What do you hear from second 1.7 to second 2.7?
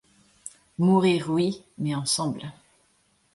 mais ensemble.